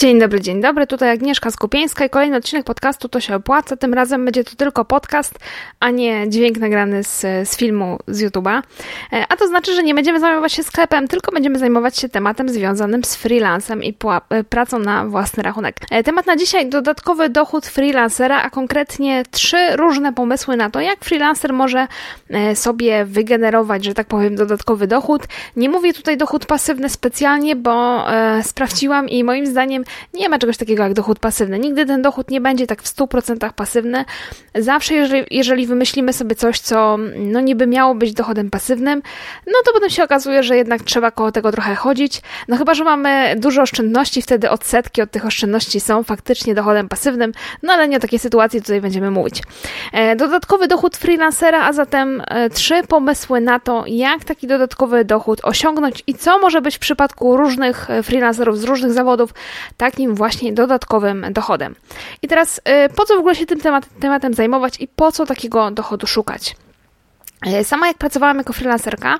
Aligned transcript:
Dzień 0.00 0.18
dobry, 0.18 0.40
dzień 0.40 0.60
dobry. 0.60 0.86
Tutaj 0.86 1.10
Agnieszka 1.10 1.50
Skupieńska 1.50 2.04
i 2.04 2.10
kolejny 2.10 2.36
odcinek 2.36 2.64
podcastu 2.64 3.08
To 3.08 3.20
się 3.20 3.34
opłaca. 3.34 3.76
Tym 3.76 3.94
razem 3.94 4.24
będzie 4.24 4.44
to 4.44 4.56
tylko 4.56 4.84
podcast, 4.84 5.38
a 5.80 5.90
nie 5.90 6.28
dźwięk 6.28 6.58
nagrany 6.58 7.04
z, 7.04 7.20
z 7.20 7.56
filmu 7.56 7.98
z 8.08 8.22
YouTube'a. 8.22 8.62
E, 9.12 9.24
a 9.28 9.36
to 9.36 9.46
znaczy, 9.48 9.74
że 9.74 9.82
nie 9.82 9.94
będziemy 9.94 10.20
zajmować 10.20 10.52
się 10.52 10.62
sklepem, 10.62 11.08
tylko 11.08 11.32
będziemy 11.32 11.58
zajmować 11.58 11.98
się 11.98 12.08
tematem 12.08 12.48
związanym 12.48 13.04
z 13.04 13.16
freelancem 13.16 13.84
i 13.84 13.96
e, 14.30 14.44
pracą 14.44 14.78
na 14.78 15.06
własny 15.06 15.42
rachunek. 15.42 15.76
E, 15.90 16.02
temat 16.02 16.26
na 16.26 16.36
dzisiaj 16.36 16.68
dodatkowy 16.68 17.28
dochód 17.28 17.66
freelancera, 17.66 18.42
a 18.42 18.50
konkretnie 18.50 19.22
trzy 19.30 19.76
różne 19.76 20.12
pomysły 20.12 20.56
na 20.56 20.70
to, 20.70 20.80
jak 20.80 21.04
freelancer 21.04 21.52
może 21.52 21.86
sobie 22.54 23.04
wygenerować, 23.04 23.84
że 23.84 23.94
tak 23.94 24.06
powiem, 24.06 24.36
dodatkowy 24.36 24.86
dochód. 24.86 25.22
Nie 25.56 25.68
mówię 25.68 25.92
tutaj 25.94 26.16
dochód 26.16 26.46
pasywny 26.46 26.88
specjalnie, 26.88 27.56
bo 27.56 28.04
e, 28.12 28.42
sprawdziłam 28.42 29.08
i 29.08 29.24
moim 29.24 29.46
zdaniem 29.46 29.84
nie 30.14 30.28
ma 30.28 30.38
czegoś 30.38 30.56
takiego 30.56 30.82
jak 30.82 30.92
dochód 30.92 31.18
pasywny. 31.18 31.58
Nigdy 31.58 31.86
ten 31.86 32.02
dochód 32.02 32.30
nie 32.30 32.40
będzie 32.40 32.66
tak 32.66 32.82
w 32.82 32.96
100% 32.96 33.52
pasywny. 33.52 34.04
Zawsze, 34.54 34.94
jeżeli, 34.94 35.24
jeżeli 35.30 35.66
wymyślimy 35.66 36.12
sobie 36.12 36.34
coś, 36.34 36.60
co 36.60 36.96
no 37.16 37.40
niby 37.40 37.66
miało 37.66 37.94
być 37.94 38.12
dochodem 38.12 38.50
pasywnym, 38.50 39.02
no 39.46 39.52
to 39.64 39.72
potem 39.72 39.90
się 39.90 40.04
okazuje, 40.04 40.42
że 40.42 40.56
jednak 40.56 40.82
trzeba 40.82 41.10
koło 41.10 41.32
tego 41.32 41.52
trochę 41.52 41.74
chodzić. 41.74 42.22
No 42.48 42.56
chyba, 42.56 42.74
że 42.74 42.84
mamy 42.84 43.34
dużo 43.36 43.62
oszczędności, 43.62 44.22
wtedy 44.22 44.50
odsetki 44.50 45.02
od 45.02 45.10
tych 45.10 45.26
oszczędności 45.26 45.80
są 45.80 46.02
faktycznie 46.02 46.54
dochodem 46.54 46.88
pasywnym, 46.88 47.32
no 47.62 47.72
ale 47.72 47.88
nie 47.88 47.96
o 47.96 48.00
takiej 48.00 48.18
sytuacji 48.18 48.60
tutaj 48.62 48.80
będziemy 48.80 49.10
mówić. 49.10 49.42
E, 49.92 50.16
dodatkowy 50.16 50.68
dochód 50.68 50.96
freelancera, 50.96 51.66
a 51.66 51.72
zatem 51.72 52.22
e, 52.28 52.50
trzy 52.50 52.82
pomysły 52.88 53.40
na 53.40 53.60
to, 53.60 53.84
jak 53.86 54.24
taki 54.24 54.46
dodatkowy 54.46 55.04
dochód 55.04 55.40
osiągnąć 55.42 56.02
i 56.06 56.14
co 56.14 56.38
może 56.38 56.62
być 56.62 56.76
w 56.76 56.78
przypadku 56.78 57.36
różnych 57.36 57.90
e, 57.90 58.02
freelancerów 58.02 58.58
z 58.58 58.64
różnych 58.64 58.92
zawodów 58.92 59.34
takim 59.80 60.14
właśnie 60.14 60.52
dodatkowym 60.52 61.26
dochodem. 61.30 61.74
I 62.22 62.28
teraz 62.28 62.58
y, 62.58 62.62
po 62.96 63.04
co 63.04 63.16
w 63.16 63.18
ogóle 63.18 63.34
się 63.34 63.46
tym 63.46 63.60
temat, 63.60 63.86
tematem 64.00 64.34
zajmować 64.34 64.80
i 64.80 64.88
po 64.88 65.12
co 65.12 65.26
takiego 65.26 65.70
dochodu 65.70 66.06
szukać? 66.06 66.56
Y, 67.46 67.64
sama 67.64 67.86
jak 67.86 67.98
pracowałam 67.98 68.38
jako 68.38 68.52
freelancerka, 68.52 69.18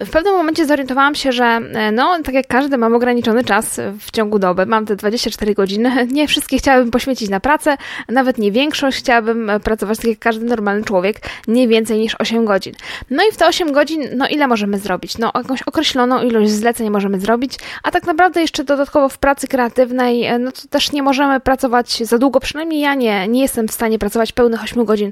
w 0.00 0.10
pewnym 0.10 0.34
momencie 0.34 0.66
zorientowałam 0.66 1.14
się, 1.14 1.32
że 1.32 1.44
e, 1.44 1.92
no, 1.92 2.18
tak 2.24 2.34
jak 2.34 2.46
każdy, 2.46 2.78
mam 2.78 2.94
ograniczony 2.94 3.44
czas 3.44 3.80
w 4.00 4.10
ciągu 4.10 4.38
doby. 4.38 4.66
Mam 4.66 4.86
te 4.86 4.96
24 4.96 5.54
godziny. 5.54 6.06
Nie 6.12 6.28
wszystkie 6.28 6.58
chciałabym 6.58 6.90
poświęcić 6.90 7.30
na 7.30 7.40
pracę, 7.40 7.76
nawet 8.08 8.38
nie 8.38 8.52
większość 8.52 8.98
chciałabym 8.98 9.50
e, 9.50 9.60
pracować 9.60 9.98
tak 9.98 10.06
jak 10.06 10.18
każdy 10.18 10.44
normalny 10.44 10.84
człowiek, 10.84 11.20
nie 11.48 11.68
więcej 11.68 11.98
niż 11.98 12.14
8 12.18 12.44
godzin. 12.44 12.74
No 13.10 13.22
i 13.30 13.32
w 13.32 13.36
te 13.36 13.46
8 13.46 13.72
godzin, 13.72 14.02
no 14.16 14.28
ile 14.28 14.46
możemy 14.46 14.78
zrobić? 14.78 15.18
No 15.18 15.32
jakąś 15.34 15.62
określoną 15.62 16.22
ilość 16.22 16.50
zleceń 16.50 16.90
możemy 16.90 17.20
zrobić, 17.20 17.58
a 17.82 17.90
tak 17.90 18.06
naprawdę 18.06 18.40
jeszcze 18.40 18.64
dodatkowo 18.64 19.08
w 19.08 19.18
pracy 19.18 19.48
kreatywnej, 19.48 20.24
e, 20.24 20.38
no 20.38 20.52
to 20.52 20.68
też 20.70 20.92
nie 20.92 21.02
możemy 21.02 21.40
pracować 21.40 21.98
za 22.04 22.18
długo, 22.18 22.40
przynajmniej 22.40 22.80
ja 22.80 22.94
nie, 22.94 23.28
nie 23.28 23.42
jestem 23.42 23.68
w 23.68 23.72
stanie 23.72 23.98
pracować 23.98 24.32
pełnych 24.32 24.62
8 24.62 24.84
godzin 24.84 25.10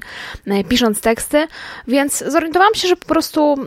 pisząc 0.69 1.01
teksty, 1.01 1.47
więc 1.87 2.23
zorientowałam 2.27 2.73
się, 2.73 2.87
że 2.87 2.95
po 2.95 3.05
prostu 3.05 3.57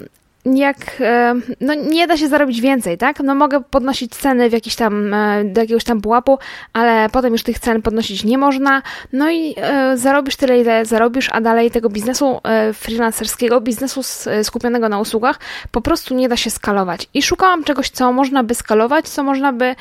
jak, 0.56 0.76
e, 1.00 1.34
no 1.60 1.74
nie 1.74 2.06
da 2.06 2.16
się 2.16 2.28
zarobić 2.28 2.60
więcej, 2.60 2.98
tak? 2.98 3.20
No 3.20 3.34
mogę 3.34 3.60
podnosić 3.70 4.12
ceny 4.16 4.50
w 4.50 4.52
jakiś 4.52 4.76
tam, 4.76 5.14
e, 5.14 5.44
do 5.44 5.60
jakiegoś 5.60 5.84
tam 5.84 6.00
pułapu, 6.00 6.38
ale 6.72 7.08
potem 7.12 7.32
już 7.32 7.42
tych 7.42 7.58
cen 7.58 7.82
podnosić 7.82 8.24
nie 8.24 8.38
można, 8.38 8.82
no 9.12 9.30
i 9.30 9.54
e, 9.56 9.96
zarobisz 9.96 10.36
tyle, 10.36 10.60
ile 10.60 10.84
zarobisz, 10.84 11.28
a 11.32 11.40
dalej 11.40 11.70
tego 11.70 11.88
biznesu 11.88 12.40
freelancerskiego, 12.74 13.60
biznesu 13.60 14.00
skupionego 14.42 14.88
na 14.88 15.00
usługach 15.00 15.38
po 15.70 15.80
prostu 15.80 16.14
nie 16.14 16.28
da 16.28 16.36
się 16.36 16.50
skalować. 16.50 17.08
I 17.14 17.22
szukałam 17.22 17.64
czegoś, 17.64 17.90
co 17.90 18.12
można 18.12 18.44
by 18.44 18.54
skalować, 18.54 19.08
co 19.08 19.22
można 19.22 19.52
by 19.52 19.74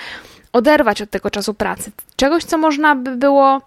oderwać 0.54 1.02
od 1.02 1.10
tego 1.10 1.30
czasu 1.30 1.54
pracy, 1.54 1.92
czegoś, 2.16 2.44
co 2.44 2.58
można 2.58 2.96
by 2.96 3.16
było 3.16 3.62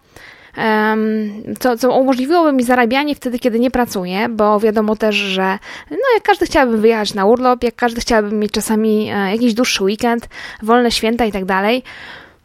co, 1.59 1.77
co 1.77 1.99
umożliwiłoby 1.99 2.53
mi 2.53 2.65
zarabianie 2.65 3.15
wtedy, 3.15 3.39
kiedy 3.39 3.61
nie 3.61 3.71
pracuję, 3.71 4.29
bo 4.29 4.61
wiadomo 4.61 4.97
też, 4.97 5.15
że 5.15 5.59
no 5.91 5.97
jak 6.15 6.23
każdy 6.23 6.47
chciałby 6.47 6.79
wyjechać 6.79 7.15
na 7.15 7.27
urlop, 7.27 7.65
jak 7.65 7.75
każdy 7.75 8.01
chciałby 8.01 8.33
mieć 8.37 8.53
czasami 8.53 9.11
e, 9.11 9.31
jakiś 9.31 9.55
dłuższy 9.55 9.85
weekend, 9.85 10.29
wolne 10.63 10.91
święta 10.91 11.25
i 11.25 11.33
tak 11.33 11.45
dalej, 11.45 11.83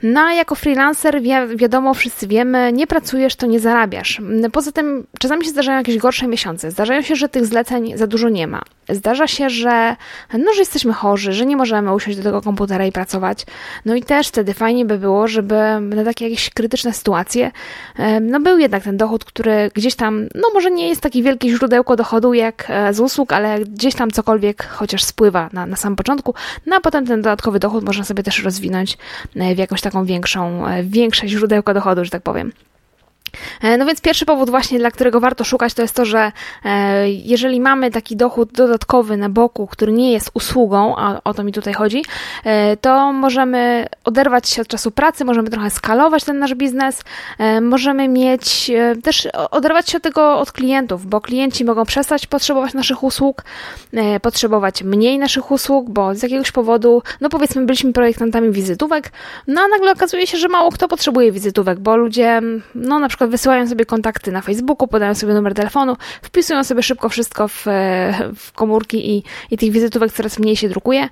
no 0.04 0.22
a 0.22 0.34
jako 0.34 0.56
freelancer, 0.56 1.22
wi 1.22 1.30
wiadomo, 1.56 1.94
wszyscy 1.94 2.28
wiemy, 2.28 2.74
nie 2.74 2.88
pracujesz, 2.88 3.36
to 3.36 3.46
nie 3.46 3.60
zarabiasz. 3.60 4.22
Poza 4.52 4.72
tym 4.72 5.08
czasami 5.20 5.46
się 5.46 5.50
zdarzają 5.50 5.78
jakieś 5.78 5.98
gorsze 5.98 6.28
miesiące. 6.28 6.72
Zdarzają 6.72 7.02
się, 7.02 7.16
że 7.16 7.30
tych 7.30 7.46
zleceń 7.46 7.98
za 7.98 8.08
dużo 8.08 8.30
nie 8.30 8.48
ma. 8.48 8.62
Zdarza 8.90 9.28
się, 9.28 9.50
że, 9.50 9.96
no, 10.34 10.54
że 10.54 10.60
jesteśmy 10.60 10.94
chorzy, 10.94 11.34
że 11.34 11.46
nie 11.46 11.58
możemy 11.58 11.94
usiąść 11.94 12.18
do 12.18 12.24
tego 12.24 12.42
komputera 12.42 12.86
i 12.86 12.92
pracować. 12.92 13.46
No 13.86 13.96
i 13.96 14.04
też 14.04 14.28
wtedy 14.28 14.54
fajnie 14.54 14.86
by 14.86 14.98
było, 14.98 15.28
żeby 15.28 15.56
na 15.82 16.04
takie 16.04 16.30
jakieś 16.30 16.50
krytyczne 16.50 16.94
sytuacje, 16.94 17.52
no 18.22 18.40
był 18.40 18.58
jednak 18.58 18.84
ten 18.84 18.98
dochód, 18.98 19.26
który 19.26 19.72
gdzieś 19.74 19.96
tam, 19.96 20.28
no 20.36 20.48
może 20.54 20.72
nie 20.72 20.90
jest 20.90 21.02
takie 21.02 21.24
wielkie 21.24 21.50
źródełko 21.50 21.96
dochodu 21.96 22.34
jak 22.34 22.66
e, 22.70 22.94
z 22.94 23.00
usług, 23.00 23.34
ale 23.34 23.60
gdzieś 23.60 23.96
tam 23.96 24.12
cokolwiek 24.12 24.68
chociaż 24.68 25.04
spływa 25.04 25.50
na, 25.54 25.66
na 25.66 25.76
samym 25.76 25.96
początku, 25.96 26.34
no 26.66 26.76
a 26.76 26.80
potem 26.80 27.08
ten 27.08 27.22
dodatkowy 27.22 27.60
dochód 27.60 27.84
można 27.84 28.04
sobie 28.04 28.24
też 28.24 28.44
rozwinąć 28.44 28.98
e, 29.36 29.56
w 29.56 29.58
jakąś 29.58 29.82
taką 29.82 30.06
większą, 30.06 30.68
e, 30.68 30.84
większe 30.84 31.28
źródełko 31.28 31.74
dochodu, 31.74 32.06
że 32.06 32.12
tak 32.12 32.22
powiem. 32.22 32.52
E, 33.62 33.78
no 33.78 33.86
więc 33.86 34.02
pierwszy 34.02 34.26
powód 34.26 34.50
właśnie, 34.50 34.80
dla 34.80 34.92
którego 34.92 35.20
warto 35.20 35.44
szukać, 35.44 35.74
to 35.74 35.82
jest 35.82 35.96
to, 35.96 36.06
że 36.06 36.32
e, 36.66 37.10
jeżeli 37.10 37.62
mamy 37.62 37.92
taki 37.92 38.16
dochód 38.16 38.52
dodatkowy 38.52 39.18
na 39.18 39.30
boku, 39.30 39.68
który 39.68 39.92
nie 39.92 40.12
jest 40.12 40.32
usługą, 40.34 40.96
a 40.98 41.22
o 41.24 41.34
to 41.34 41.44
mi 41.44 41.52
tutaj 41.52 41.74
chodzi, 41.74 42.04
e, 42.44 42.78
to 42.78 43.14
możemy 43.14 43.86
oderwać 44.04 44.50
się 44.50 44.62
od 44.62 44.68
czasu 44.68 44.92
pracy, 44.92 45.26
możemy 45.26 45.50
trochę 45.50 45.70
skalować 45.70 46.24
ten 46.24 46.40
nasz 46.40 46.56
biznes, 46.56 47.04
możemy 47.62 48.08
mieć 48.08 48.72
też 49.04 49.28
oderwać 49.52 49.90
się 49.90 49.98
od 49.98 50.04
tego 50.04 50.40
od 50.40 50.52
klientów, 50.52 51.06
bo 51.06 51.22
klienci 51.22 51.66
mogą 51.66 51.86
przestać 51.86 52.28
potrzebować 52.28 52.74
naszych 52.74 53.04
usług, 53.04 53.44
potrzebować 54.22 54.84
mniej 54.84 55.20
naszych 55.20 55.52
usług, 55.52 55.90
bo 55.90 56.16
z 56.16 56.24
jakiegoś 56.24 56.52
powodu, 56.52 57.02
no 57.22 57.30
powiedzmy, 57.30 57.66
byliśmy 57.66 57.94
projektantami 57.94 58.52
wizytówek, 58.52 59.12
no 59.48 59.62
a 59.62 59.68
nagle 59.68 59.92
okazuje 59.92 60.28
się, 60.28 60.38
że 60.38 60.48
mało 60.48 60.72
kto 60.72 60.88
potrzebuje 60.88 61.32
wizytówek, 61.32 61.80
bo 61.80 61.98
ludzie, 61.98 62.42
no 62.76 63.00
na 63.00 63.08
przykład 63.08 63.25
przykład 63.26 63.32
wysyłają 63.32 63.68
sobie 63.68 63.86
kontakty 63.86 64.32
na 64.32 64.42
Facebooku, 64.42 64.88
podają 64.88 65.16
sobie 65.16 65.34
numer 65.34 65.54
telefonu, 65.54 65.98
wpisują 66.22 66.64
sobie 66.64 66.84
szybko 66.84 67.10
wszystko 67.10 67.48
w, 67.48 67.66
w 68.36 68.52
komórki 68.52 69.18
i, 69.18 69.24
i 69.52 69.58
tych 69.58 69.72
wizytówek 69.72 70.12
coraz 70.12 70.40
mniej 70.40 70.56
się 70.56 70.70
drukuje. 70.70 71.10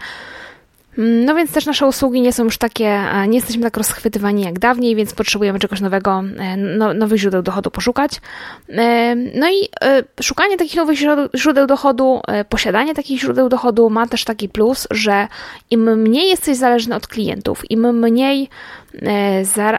Mm, 0.97 1.25
no 1.25 1.35
więc 1.35 1.51
też 1.51 1.65
nasze 1.65 1.87
usługi 1.87 2.21
nie 2.21 2.33
są 2.33 2.43
już 2.43 2.57
takie, 2.57 2.99
nie 3.27 3.37
jesteśmy 3.37 3.63
tak 3.63 3.77
rozchwytywani 3.77 4.41
jak 4.43 4.59
dawniej, 4.59 4.95
więc 4.95 5.13
potrzebujemy 5.13 5.59
czegoś 5.59 5.81
nowego, 5.81 6.23
e, 6.37 6.57
no, 6.57 6.93
nowych 6.93 7.19
źródeł 7.19 7.41
dochodu 7.41 7.71
poszukać. 7.71 8.21
E, 8.69 9.15
no 9.15 9.49
i 9.49 9.69
e, 9.83 10.03
szukanie 10.21 10.57
takich 10.57 10.75
nowych 10.75 10.99
źródeł 11.35 11.67
dochodu, 11.67 12.21
posiadanie 12.49 12.93
takich 12.93 13.19
źródeł 13.19 13.49
dochodu 13.49 13.89
ma 13.89 14.07
też 14.07 14.23
taki 14.23 14.49
plus, 14.49 14.87
że 14.91 15.27
im 15.71 16.01
mniej 16.01 16.29
jesteś 16.29 16.57
zależny 16.57 16.95
od 16.95 17.07
klientów, 17.07 17.71
im 17.71 17.99
mniej 17.99 18.49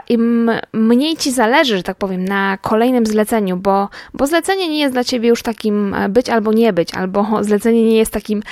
im 0.09 0.51
mniej 0.73 1.17
ci 1.17 1.33
zależy, 1.33 1.77
że 1.77 1.83
tak 1.83 1.97
powiem, 1.97 2.25
na 2.25 2.59
kolejnym 2.63 3.07
zleceniu, 3.07 3.57
bo, 3.57 3.89
bo 4.15 4.27
zlecenie 4.27 4.69
nie 4.69 4.79
jest 4.79 4.95
dla 4.95 5.05
ciebie 5.05 5.29
już 5.29 5.43
takim 5.43 5.97
być 6.09 6.31
albo 6.31 6.53
nie 6.53 6.73
być, 6.73 6.95
albo 6.95 7.27
zlecenie 7.45 7.85
nie 7.85 7.97
jest 7.97 8.13
takim 8.13 8.43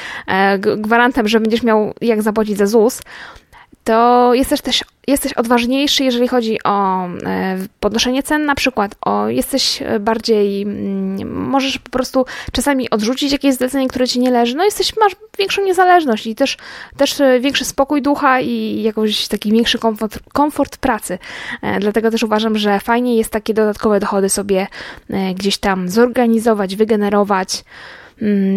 gwarantem, 0.77 1.28
że 1.28 1.41
będziesz 1.41 1.62
miał 1.62 1.95
jak 2.01 2.22
zapłacić 2.22 2.59
za 2.59 2.67
ZUS, 2.67 3.01
to 3.84 4.31
jesteś 4.34 4.60
też 4.60 4.84
jesteś 5.06 5.32
odważniejszy, 5.32 6.04
jeżeli 6.04 6.28
chodzi 6.28 6.59
o 6.65 7.06
e, 7.06 7.09
podnoszenie 7.81 8.22
cen 8.22 8.44
na 8.44 8.54
przykład, 8.54 8.94
o 9.00 9.28
jesteś 9.28 9.82
bardziej, 10.00 10.62
mm, 10.62 11.48
możesz 11.48 11.78
po 11.78 11.91
prostu 11.91 12.25
czasami 12.53 12.91
odrzucić 12.91 13.32
jakieś 13.32 13.54
zlecenie, 13.54 13.88
które 13.88 14.09
ci 14.09 14.21
nie 14.21 14.31
leży, 14.31 14.56
no 14.56 14.65
jesteś, 14.65 14.97
masz 14.97 15.16
większą 15.38 15.65
niezależność 15.65 16.27
i 16.27 16.34
też, 16.34 16.57
też 16.97 17.21
e, 17.21 17.41
większy 17.41 17.65
spokój 17.65 18.03
ducha 18.03 18.41
i 18.41 18.83
jakoś 18.83 19.28
taki 19.28 19.53
większy 19.53 19.78
komfort, 19.78 20.18
komfort 20.33 20.77
pracy. 20.77 21.18
E, 21.62 21.80
dlatego 21.80 22.10
też 22.10 22.22
uważam, 22.22 22.59
że 22.59 22.80
fajnie 22.80 23.16
jest 23.16 23.30
takie 23.30 23.54
dodatkowe 23.54 24.01
dochody 24.01 24.28
sobie 24.28 24.66
gdzieś 25.34 25.59
tam 25.59 25.89
zorganizować, 25.89 26.77
wygenerować, 26.77 27.65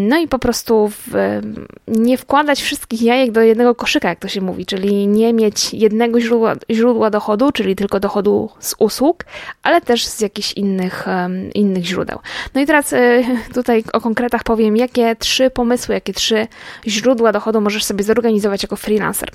no 0.09 0.17
i 0.17 0.27
po 0.27 0.39
prostu 0.39 0.87
w, 0.89 1.39
nie 1.87 2.17
wkładać 2.17 2.61
wszystkich 2.61 3.01
jajek 3.01 3.31
do 3.31 3.41
jednego 3.41 3.75
koszyka, 3.75 4.09
jak 4.09 4.19
to 4.19 4.27
się 4.27 4.41
mówi, 4.41 4.65
czyli 4.65 5.07
nie 5.07 5.33
mieć 5.33 5.73
jednego 5.73 6.21
źródła, 6.21 6.55
źródła 6.71 7.09
dochodu, 7.09 7.51
czyli 7.51 7.75
tylko 7.75 7.99
dochodu 7.99 8.49
z 8.59 8.75
usług, 8.79 9.25
ale 9.63 9.81
też 9.81 10.05
z 10.05 10.21
jakichś 10.21 10.53
innych, 10.53 11.05
innych 11.53 11.85
źródeł. 11.85 12.19
No 12.53 12.61
i 12.61 12.65
teraz 12.65 12.93
e, 12.93 13.23
tutaj 13.53 13.83
o 13.93 14.01
konkretach 14.01 14.43
powiem, 14.43 14.77
jakie 14.77 15.15
trzy 15.15 15.49
pomysły, 15.49 15.95
jakie 15.95 16.13
trzy 16.13 16.47
źródła 16.87 17.31
dochodu 17.31 17.61
możesz 17.61 17.83
sobie 17.83 18.03
zorganizować 18.03 18.63
jako 18.63 18.75
freelancer. 18.75 19.29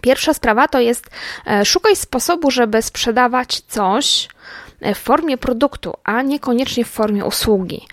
Pierwsza 0.00 0.34
sprawa 0.34 0.68
to 0.68 0.80
jest 0.80 1.10
e, 1.46 1.64
szukaj 1.64 1.96
sposobu, 1.96 2.50
żeby 2.50 2.82
sprzedawać 2.82 3.60
coś 3.60 4.28
w 4.94 4.98
formie 4.98 5.36
produktu, 5.38 5.94
a 6.04 6.22
niekoniecznie 6.22 6.84
w 6.84 6.90
formie 6.90 7.24
usługi. 7.24 7.86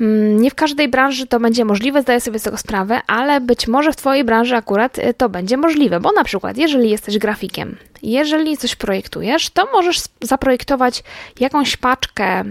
Mm, 0.00 0.40
nie 0.40 0.50
w 0.50 0.54
każdej 0.54 0.88
branży 0.88 1.26
to 1.26 1.40
będzie 1.40 1.64
możliwe, 1.64 2.02
zdaję 2.02 2.20
sobie 2.20 2.38
z 2.38 2.42
tego 2.42 2.58
sprawę, 2.58 3.00
ale 3.06 3.40
być 3.40 3.68
może 3.68 3.92
w 3.92 3.96
Twojej 3.96 4.24
branży 4.24 4.56
akurat 4.56 4.98
y, 4.98 5.14
to 5.14 5.28
będzie 5.28 5.56
możliwe, 5.56 6.00
bo 6.00 6.12
na 6.12 6.24
przykład, 6.24 6.56
jeżeli 6.56 6.90
jesteś 6.90 7.18
grafikiem 7.18 7.76
jeżeli 8.02 8.56
coś 8.56 8.76
projektujesz, 8.76 9.50
to 9.50 9.68
możesz 9.72 10.00
zaprojektować 10.20 11.02
jakąś 11.40 11.76
paczkę, 11.76 12.44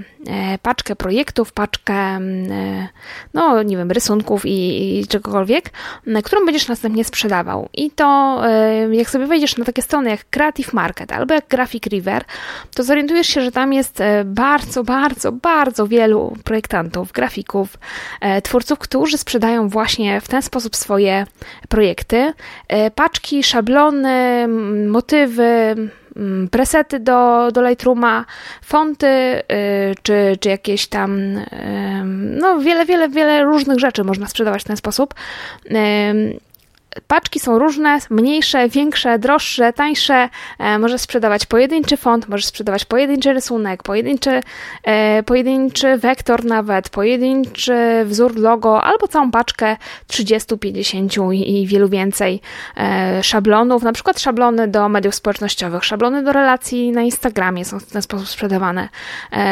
paczkę 0.62 0.96
projektów, 0.96 1.54
paczkę, 1.54 1.94
mm, 1.94 2.52
e, 2.52 2.88
no 3.34 3.64
nie 3.64 3.78
wiem, 3.78 3.92
rysunków 3.92 4.46
i, 4.46 5.00
i 5.00 5.08
czegokolwiek, 5.08 5.70
którą 6.24 6.46
będziesz 6.46 6.68
następnie 6.68 7.04
sprzedawał. 7.04 7.70
I 7.74 7.92
to, 7.92 8.42
jak 8.92 9.10
sobie 9.10 9.28
wejdziesz 9.28 9.58
na 9.58 9.66
takie 9.66 9.82
strony 9.82 10.10
jak 10.10 10.30
Creative 10.30 10.74
Market 10.74 11.12
albo 11.12 11.34
jak 11.34 11.48
Graphic 11.48 11.84
River, 11.86 12.24
to 12.76 12.84
zorientujesz 12.84 13.28
się, 13.28 13.42
że 13.42 13.52
tam 13.52 13.74
jest 13.74 14.00
bardzo, 14.26 14.84
bardzo, 14.84 15.32
bardzo 15.32 15.88
wielu 15.88 16.38
projektantów, 16.44 17.12
grafików, 17.12 17.78
twórców, 18.44 18.80
którzy 18.80 19.18
sprzedają 19.18 19.70
właśnie 19.70 20.22
w 20.22 20.28
ten 20.28 20.42
sposób 20.42 20.76
swoje 20.76 21.26
projekty. 21.70 22.34
Paczki, 22.96 23.44
szablony, 23.44 24.48
motywy, 24.88 25.76
presety 26.52 27.00
do, 27.00 27.52
do 27.52 27.62
Lightrooma, 27.62 28.26
fonty, 28.62 29.08
y, 29.08 29.44
czy, 30.04 30.38
czy 30.40 30.50
jakieś 30.50 30.88
tam, 30.88 31.20
no 32.40 32.60
wiele, 32.60 32.86
wiele, 32.86 33.10
wiele 33.10 33.44
różnych 33.44 33.80
rzeczy 33.80 34.04
można 34.04 34.28
sprzedawać 34.28 34.62
w 34.62 34.66
ten 34.66 34.78
sposób. 34.78 35.14
Paczki 37.08 37.40
są 37.40 37.60
różne, 37.60 38.00
mniejsze, 38.10 38.70
większe, 38.70 39.20
droższe, 39.20 39.74
tańsze. 39.74 40.30
E, 40.60 40.80
możesz 40.80 41.02
sprzedawać 41.02 41.46
pojedynczy 41.46 41.98
font, 41.98 42.30
możesz 42.30 42.46
sprzedawać 42.46 42.86
pojedynczy 42.86 43.34
rysunek, 43.34 43.84
pojedynczy, 43.84 44.42
e, 44.84 45.24
pojedynczy 45.24 45.98
wektor 45.98 46.46
nawet, 46.46 46.90
pojedynczy 46.90 47.76
wzór 48.06 48.40
logo 48.40 48.84
albo 48.84 49.08
całą 49.08 49.32
paczkę 49.32 49.78
30, 50.08 50.58
50 50.58 51.18
i, 51.34 51.68
wielu 51.68 51.90
więcej 51.90 52.42
e, 52.78 53.24
szablonów, 53.24 53.84
na 53.84 53.94
przykład 53.94 54.20
szablony 54.20 54.68
do 54.68 54.90
mediów 54.90 55.16
społecznościowych, 55.16 55.86
szablony 55.86 56.24
do 56.24 56.34
relacji 56.34 56.92
na 56.92 57.02
Instagramie 57.02 57.66
są 57.66 57.80
w 57.80 57.86
ten 57.86 58.02
sposób 58.02 58.28
sprzedawane. 58.28 58.90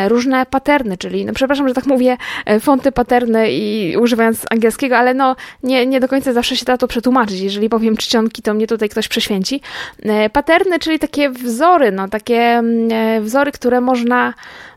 Różne 0.08 0.46
paterny, 0.46 0.98
czyli, 0.98 1.26
no 1.26 1.34
przepraszam, 1.34 1.68
że 1.68 1.74
tak 1.74 1.86
mówię, 1.86 2.18
fonty 2.60 2.92
paterny 2.92 3.52
i 3.52 3.98
używając 3.98 4.46
angielskiego, 4.52 4.98
ale 4.98 5.14
no 5.14 5.36
nie, 5.64 5.86
nie 5.86 6.00
do 6.00 6.08
końca 6.08 6.34
zawsze 6.34 6.56
się 6.56 6.66
da 6.66 6.78
to 6.78 6.88
przetłumaczyć 6.88 7.29
bardziej. 7.30 7.44
Jeżeli 7.44 7.70
powiem 7.70 7.98
czcionki, 7.98 8.42
to 8.42 8.54
mnie 8.54 8.68
tutaj 8.68 8.90
ktoś 8.90 9.08
prześwięci. 9.08 9.62
E, 10.04 10.30
paterny, 10.30 10.80
czyli 10.80 11.00
takie 11.00 11.30
wzory, 11.30 11.92
no, 11.92 12.08
takie 12.08 12.42
mm, 12.42 12.92
e, 12.92 13.22
wzory, 13.22 13.52
które 13.52 13.82
można 13.82 14.34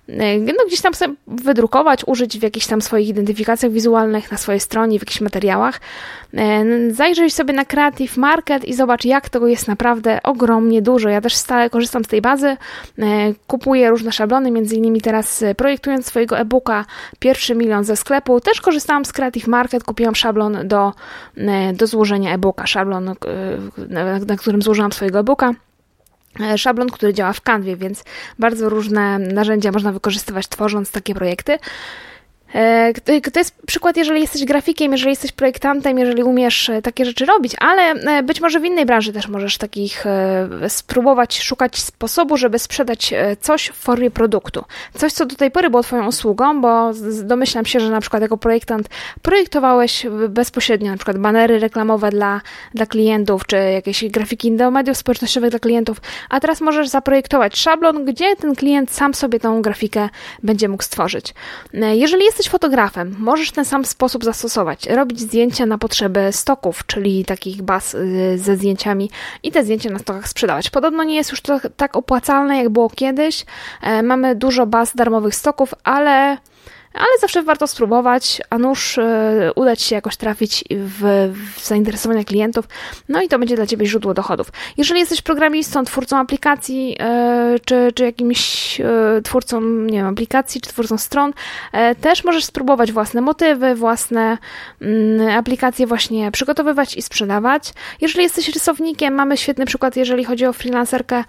no, 0.09 0.67
gdzieś 0.67 0.81
tam 0.81 0.95
sobie 0.95 1.15
wydrukować, 1.27 2.03
użyć 2.07 2.39
w 2.39 2.43
jakichś 2.43 2.67
tam 2.67 2.83
swoich 2.83 3.09
identyfikacjach 3.09 3.73
wizualnych, 3.73 4.33
na 4.33 4.39
swojej 4.39 4.61
stronie, 4.61 4.99
w 4.99 5.03
jakichś 5.03 5.21
materiałach. 5.21 5.81
Zajrzyj 6.91 7.31
sobie 7.31 7.55
na 7.55 7.65
Creative 7.65 8.17
Market 8.17 8.65
i 8.65 8.75
zobacz, 8.75 9.05
jak 9.05 9.29
tego 9.29 9.47
jest 9.47 9.69
naprawdę 9.69 10.23
ogromnie 10.23 10.83
dużo. 10.83 11.09
Ja 11.09 11.21
też 11.21 11.35
stale 11.35 11.71
korzystam 11.71 12.05
z 12.05 12.09
tej 12.09 12.21
bazy, 12.21 12.57
kupuję 13.47 13.91
różne 13.91 14.13
szablony, 14.13 14.51
między 14.51 14.77
innymi 14.77 15.01
teraz 15.01 15.45
projektując 15.57 16.07
swojego 16.07 16.39
e-booka 16.39 16.85
Pierwszy 17.19 17.55
Milion 17.55 17.85
ze 17.85 17.97
sklepu, 17.97 18.41
też 18.41 18.61
korzystałam 18.61 19.05
z 19.05 19.13
Creative 19.13 19.47
Market, 19.47 19.85
kupiłam 19.85 20.15
szablon 20.15 20.59
do, 20.69 20.93
do 21.75 21.87
złożenia 21.87 22.35
e-booka, 22.35 22.67
szablon, 22.67 23.15
na 24.27 24.37
którym 24.37 24.63
złożyłam 24.63 24.93
swojego 24.93 25.19
e-booka 25.19 25.53
szablon, 26.57 26.91
który 26.91 27.15
działa 27.15 27.33
w 27.33 27.41
Canwie, 27.41 27.77
więc 27.77 28.05
bardzo 28.39 28.69
różne 28.69 29.19
narzędzia 29.19 29.73
można 29.73 29.93
wykorzystywać 29.93 30.49
tworząc 30.49 30.91
takie 30.91 31.15
projekty. 31.15 31.59
E, 32.55 32.93
to 33.33 33.39
jest 33.39 33.55
przykład, 33.67 33.97
jeżeli 33.97 34.21
jesteś 34.21 34.45
grafikiem, 34.45 34.93
jeżeli 34.93 35.11
jesteś 35.11 35.33
projektantem, 35.33 35.99
jeżeli 35.99 36.23
umiesz 36.23 36.69
e, 36.69 36.83
takie 36.83 37.05
rzeczy 37.05 37.25
robić, 37.25 37.53
ale 37.59 37.83
e, 37.83 38.23
być 38.23 38.41
może 38.41 38.61
w 38.61 38.65
innej 38.65 38.87
branży 38.87 39.13
też 39.13 39.29
możesz 39.29 39.59
takich 39.59 40.05
spróbować 40.69 41.43
szukać 41.43 41.79
sposobu, 41.79 42.37
żeby 42.37 42.59
sprzedać 42.59 43.15
coś 43.41 43.69
w 43.69 43.75
formie 43.75 44.11
produktu. 44.11 44.65
Coś, 44.95 45.13
co 45.13 45.27
do 45.27 45.37
tej 45.37 45.51
pory 45.51 45.71
było 45.71 45.83
Twoją 45.83 46.07
usługą, 46.07 46.61
bo 46.61 46.91
domyślam 47.23 47.65
się, 47.65 47.81
że 47.81 47.91
na 47.91 48.01
przykład 48.01 48.23
jako 48.23 48.37
projektant 48.37 48.89
projektowałeś 49.23 50.07
bezpośrednio 50.29 50.91
na 50.91 50.97
przykład 50.97 51.19
banery 51.19 51.59
reklamowe 51.59 52.11
dla, 52.11 52.41
dla 52.75 52.87
klientów, 52.87 53.47
czy 53.47 53.57
jakieś 53.57 54.05
grafiki 54.05 54.53
do 54.53 54.71
mediów 54.71 54.97
społecznościowych 54.97 55.51
dla 55.51 55.59
klientów, 55.59 56.01
a 56.29 56.41
teraz 56.41 56.61
możesz 56.61 56.89
zaprojektować 56.89 57.59
szablon, 57.59 58.05
gdzie 58.05 58.37
ten 58.37 58.55
klient 58.55 58.91
sam 58.91 59.15
sobie 59.15 59.41
tą 59.41 59.63
grafikę 59.63 60.09
będzie 60.43 60.69
mógł 60.69 60.83
stworzyć. 60.83 61.35
Jeżeli 61.93 62.25
jesteś 62.25 62.42
jesteś 62.43 62.53
fotografem, 62.53 63.17
możesz 63.19 63.51
ten 63.51 63.65
sam 63.65 63.85
sposób 63.85 64.25
zastosować. 64.25 64.87
Robić 64.87 65.21
zdjęcia 65.21 65.67
na 65.67 65.79
potrzeby 65.79 66.29
stoków, 66.33 66.87
czyli 66.87 67.25
takich 67.25 67.63
baz 67.63 67.95
y, 67.95 68.39
ze 68.39 68.57
zdjęciami 68.57 69.11
i 69.43 69.53
te 69.53 69.65
zdjęcia 69.65 69.91
na 69.91 69.99
stokach 69.99 70.29
sprzedawać. 70.29 70.71
Podobno 70.71 71.05
nie 71.05 71.15
jest 71.15 71.31
już 71.31 71.41
to 71.41 71.61
tak 71.77 71.97
opłacalne, 71.97 72.57
jak 72.57 72.69
było 72.69 72.91
kiedyś. 72.91 73.45
E, 73.83 74.03
mamy 74.03 74.35
dużo 74.35 74.67
baz 74.67 74.97
darmowych 74.97 75.35
stoków, 75.35 75.75
ale 75.85 76.39
ale 76.95 77.19
zawsze 77.21 77.43
warto 77.43 77.67
spróbować, 77.67 78.41
a 78.51 78.59
nuż 78.59 78.99
e, 78.99 79.51
udać 79.57 79.83
się 79.83 79.95
jakoś 79.95 80.17
trafić 80.17 80.65
w, 80.71 81.31
w 81.57 81.67
zainteresowania 81.67 82.25
klientów, 82.25 82.69
no 83.09 83.23
i 83.23 83.29
to 83.29 83.39
będzie 83.39 83.57
dla 83.57 83.67
Ciebie 83.67 83.87
źródło 83.87 84.15
dochodów. 84.15 84.53
Jeżeli 84.77 85.01
jesteś 85.01 85.23
programistą, 85.23 85.85
twórcą 85.85 86.19
aplikacji, 86.19 86.97
e, 87.01 87.57
czy, 87.65 87.93
czy 87.95 88.05
jakimś 88.05 88.81
e, 88.81 89.23
twórcą, 89.23 89.61
nie 89.61 89.99
wiem, 89.99 90.07
aplikacji, 90.07 90.61
czy 90.61 90.71
twórcą 90.71 90.99
stron, 90.99 91.33
też 92.01 92.25
możesz 92.25 92.45
spróbować 92.45 92.93
własne 92.93 93.21
motywy, 93.21 93.75
własne 93.75 94.39
mm, 94.81 95.39
aplikacje 95.39 95.87
właśnie 95.87 96.31
przygotowywać 96.31 96.97
i 96.97 97.03
sprzedawać. 97.03 97.73
Jeżeli 98.01 98.23
jesteś 98.25 98.49
rysownikiem, 98.49 99.15
mamy 99.15 99.37
świetny 99.37 99.67
przykład, 99.67 99.97
jeżeli 99.97 100.25
chodzi 100.25 100.47
o 100.47 100.53
freelancerkę 100.53 101.25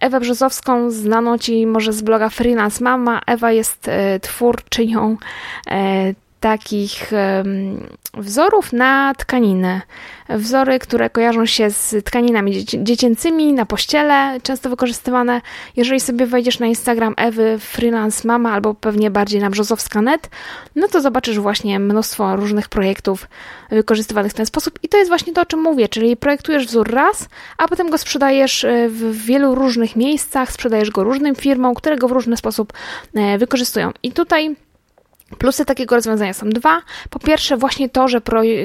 Ewę 0.00 0.20
Brzozowską, 0.20 0.90
znaną 0.90 1.38
Ci 1.38 1.66
może 1.66 1.92
z 1.92 2.02
bloga 2.02 2.28
Freelance 2.28 2.84
Mama. 2.84 3.20
Ewa 3.26 3.52
jest 3.52 3.90
twórcą 4.22 4.71
czynią 4.72 5.16
e, 5.70 6.14
takich 6.42 7.10
wzorów 8.14 8.72
na 8.72 9.14
tkaniny. 9.14 9.80
Wzory, 10.28 10.78
które 10.78 11.10
kojarzą 11.10 11.46
się 11.46 11.70
z 11.70 12.04
tkaninami 12.04 12.64
dziecięcymi 12.64 13.52
na 13.52 13.66
pościele, 13.66 14.40
często 14.42 14.70
wykorzystywane. 14.70 15.40
Jeżeli 15.76 16.00
sobie 16.00 16.26
wejdziesz 16.26 16.58
na 16.58 16.66
Instagram 16.66 17.14
Ewy 17.16 17.58
Freelance 17.58 18.28
Mama 18.28 18.52
albo 18.52 18.74
pewnie 18.74 19.10
bardziej 19.10 19.40
na 19.40 19.50
Brzozowska.net, 19.50 20.30
no 20.76 20.88
to 20.88 21.00
zobaczysz 21.00 21.38
właśnie 21.38 21.78
mnóstwo 21.78 22.36
różnych 22.36 22.68
projektów 22.68 23.28
wykorzystywanych 23.70 24.32
w 24.32 24.34
ten 24.34 24.46
sposób 24.46 24.78
i 24.82 24.88
to 24.88 24.98
jest 24.98 25.10
właśnie 25.10 25.32
to, 25.32 25.40
o 25.40 25.46
czym 25.46 25.60
mówię, 25.60 25.88
czyli 25.88 26.16
projektujesz 26.16 26.66
wzór 26.66 26.90
raz, 26.90 27.28
a 27.58 27.68
potem 27.68 27.90
go 27.90 27.98
sprzedajesz 27.98 28.64
e, 28.64 28.88
w 28.88 29.16
wielu 29.16 29.54
różnych 29.54 29.96
miejscach, 29.96 30.52
sprzedajesz 30.52 30.90
go 30.90 31.04
różnym 31.04 31.34
firmom, 31.34 31.74
które 31.74 31.96
go 31.96 32.08
w 32.08 32.12
różny 32.12 32.36
sposób 32.36 32.72
e, 33.14 33.38
wykorzystują. 33.38 33.90
I 34.02 34.12
tutaj 34.12 34.56
Plusy 35.38 35.64
takiego 35.64 35.94
rozwiązania 35.94 36.32
są 36.32 36.50
dwa. 36.50 36.82
Po 37.10 37.18
pierwsze, 37.18 37.56
właśnie 37.56 37.88
to, 37.88 38.08
że 38.08 38.20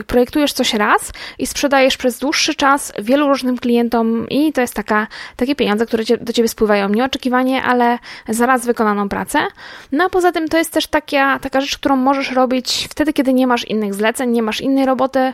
projektujesz 0.08 0.54
coś 0.54 0.74
raz 0.74 1.12
i 1.40 1.48
sprzedajesz 1.48 1.98
przez 1.98 2.20
dłuższy 2.20 2.56
czas 2.56 2.94
wielu 3.00 3.28
różnym 3.28 3.58
klientom, 3.58 4.30
i 4.30 4.54
to 4.54 4.62
jest 4.62 4.74
taka, 4.74 5.08
takie 5.36 5.56
pieniądze, 5.56 5.86
które 5.86 6.04
do 6.22 6.34
ciebie 6.34 6.48
spływają 6.48 6.90
nieoczekiwanie, 6.90 7.64
ale 7.64 8.00
zaraz 8.30 8.66
wykonaną 8.66 9.10
pracę. 9.10 9.40
No 9.92 10.04
a 10.04 10.10
poza 10.10 10.32
tym 10.32 10.48
to 10.48 10.58
jest 10.58 10.74
też 10.74 10.88
taka, 10.88 11.40
taka 11.40 11.62
rzecz, 11.62 11.78
którą 11.78 11.96
możesz 11.96 12.32
robić 12.32 12.88
wtedy, 12.92 13.14
kiedy 13.14 13.34
nie 13.34 13.48
masz 13.48 13.66
innych 13.66 13.94
zleceń, 13.94 14.30
nie 14.32 14.44
masz 14.44 14.62
innej 14.62 14.86
roboty 14.86 15.34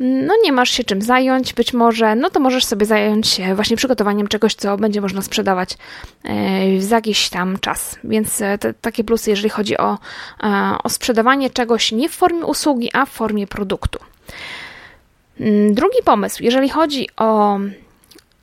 no 0.00 0.34
nie 0.42 0.52
masz 0.52 0.70
się 0.70 0.84
czym 0.84 1.02
zająć, 1.02 1.52
być 1.52 1.72
może, 1.72 2.16
no 2.16 2.30
to 2.30 2.40
możesz 2.40 2.64
sobie 2.64 2.86
zająć 2.86 3.28
się 3.28 3.54
właśnie 3.54 3.76
przygotowaniem 3.76 4.28
czegoś, 4.28 4.54
co 4.54 4.76
będzie 4.76 5.00
można 5.00 5.22
sprzedawać 5.22 5.76
e, 6.24 6.80
za 6.80 6.96
jakiś 6.96 7.28
tam 7.28 7.58
czas. 7.58 7.98
Więc 8.04 8.40
e, 8.40 8.58
te, 8.58 8.74
takie 8.74 9.04
plusy, 9.04 9.30
jeżeli 9.30 9.48
chodzi 9.48 9.78
o, 9.78 9.98
e, 10.42 10.76
o 10.84 10.88
sprzedawanie 10.88 11.50
czegoś 11.50 11.92
nie 11.92 12.08
w 12.08 12.12
formie 12.12 12.46
usługi, 12.46 12.90
a 12.92 13.06
w 13.06 13.10
formie 13.10 13.46
produktu. 13.46 13.98
Mm, 15.40 15.74
drugi 15.74 15.98
pomysł, 16.04 16.42
jeżeli 16.42 16.68
chodzi 16.68 17.06
o 17.16 17.58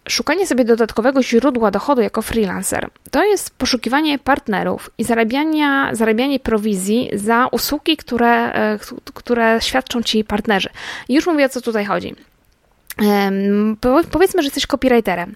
szukanie 0.10 0.48
sobie 0.48 0.66
dodatkowego 0.66 1.24
źródła 1.24 1.72
dochodu 1.72 2.02
jako 2.02 2.22
freelancer 2.22 2.90
to 3.12 3.24
jest 3.24 3.50
poszukiwanie 3.58 4.20
partnerów 4.20 4.90
i 4.98 5.04
zarabiania, 5.04 5.90
zarabianie 5.96 6.40
prowizji 6.40 7.10
za 7.14 7.48
usługi, 7.52 7.98
które, 7.98 8.54
e, 8.54 8.80
które 9.14 9.62
świadczą 9.62 10.04
ci 10.04 10.24
partnerzy. 10.24 10.70
I 11.10 11.14
już 11.14 11.28
mówię 11.28 11.46
o 11.46 11.50
co 11.50 11.62
tutaj 11.62 11.86
chodzi. 11.86 12.16
Powiedzmy, 14.12 14.42
że 14.42 14.48
jesteś 14.48 14.68
copywriterem 14.68 15.36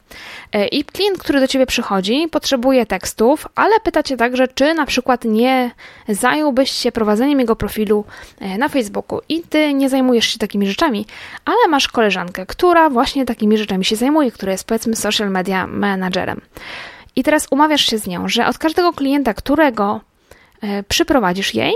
e, 0.51 0.67
i 0.67 0.83
klient, 0.83 1.17
który 1.17 1.39
do 1.39 1.47
ciebie 1.47 1.65
przychodzi, 1.65 2.27
potrzebuje 2.31 2.85
tekstów, 2.85 3.47
ale 3.55 3.79
pyta 3.79 4.03
cię 4.03 4.17
także, 4.17 4.47
czy 4.47 4.73
na 4.73 4.85
przykład 4.85 5.25
nie 5.25 5.71
zająłbyś 6.07 6.71
się 6.71 6.91
prowadzeniem 6.91 7.39
jego 7.39 7.55
profilu 7.55 8.05
e, 8.39 8.57
na 8.57 8.69
Facebooku 8.69 9.21
i 9.29 9.41
ty 9.41 9.73
nie 9.73 9.89
zajmujesz 9.89 10.25
się 10.25 10.39
takimi 10.39 10.67
rzeczami, 10.67 11.05
ale 11.45 11.67
masz 11.69 11.87
koleżankę, 11.87 12.45
która 12.45 12.89
właśnie 12.89 13.25
takimi 13.25 13.57
rzeczami 13.57 13.85
się 13.85 13.95
zajmuje, 13.95 14.31
która 14.31 14.51
jest 14.51 14.63
powiedzmy 14.63 14.95
social 14.95 15.31
media 15.31 15.67
managerem. 15.67 16.41
I 17.15 17.23
teraz 17.23 17.47
umawiasz 17.51 17.85
się 17.85 17.97
z 17.97 18.07
nią, 18.07 18.27
że 18.27 18.47
od 18.47 18.57
każdego 18.57 18.93
klienta, 18.93 19.33
którego 19.33 20.01
e, 20.61 20.83
przyprowadzisz 20.83 21.53
jej, 21.53 21.73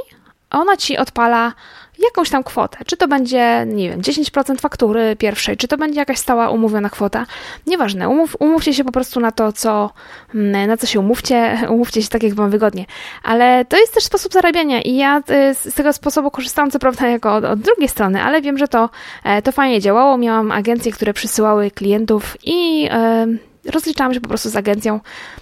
ona 0.53 0.77
ci 0.77 0.97
odpala 0.97 1.53
jakąś 1.99 2.29
tam 2.29 2.43
kwotę. 2.43 2.77
Czy 2.85 2.97
to 2.97 3.07
będzie, 3.07 3.65
nie 3.67 3.89
wiem, 3.89 4.01
10% 4.01 4.59
faktury 4.59 5.15
pierwszej, 5.15 5.57
czy 5.57 5.67
to 5.67 5.77
będzie 5.77 5.99
jakaś 5.99 6.17
stała 6.17 6.49
umówiona 6.49 6.89
kwota. 6.89 7.25
Nieważne, 7.67 8.09
umów, 8.09 8.35
umówcie 8.39 8.73
się 8.73 8.83
po 8.83 8.91
prostu 8.91 9.19
na 9.19 9.31
to, 9.31 9.51
co, 9.51 9.89
mm, 10.35 10.67
na 10.67 10.77
co 10.77 10.87
się 10.87 10.99
umówcie, 10.99 11.59
umówcie 11.75 12.01
się 12.01 12.09
tak, 12.09 12.23
jak 12.23 12.33
wam 12.33 12.49
wygodnie. 12.49 12.85
Ale 13.23 13.65
to 13.65 13.77
jest 13.77 13.93
też 13.93 14.03
sposób 14.03 14.33
zarabiania 14.33 14.81
i 14.81 14.95
ja 14.95 15.17
y, 15.17 15.21
z 15.53 15.73
tego 15.73 15.93
sposobu 15.93 16.31
korzystałam, 16.31 16.71
co 16.71 16.79
prawda, 16.79 17.07
jako 17.07 17.35
od, 17.35 17.45
od 17.45 17.59
drugiej 17.59 17.89
strony, 17.89 18.23
ale 18.23 18.41
wiem, 18.41 18.57
że 18.57 18.67
to, 18.67 18.89
e, 19.23 19.41
to 19.41 19.51
fajnie 19.51 19.81
działało. 19.81 20.17
Miałam 20.17 20.51
agencje, 20.51 20.91
które 20.91 21.13
przysyłały 21.13 21.71
klientów 21.71 22.37
i 22.43 22.87
e, 22.91 23.27
rozliczałam 23.71 24.13
się 24.13 24.21
po 24.21 24.29
prostu 24.29 24.49
z 24.49 24.55
agencją 24.55 24.99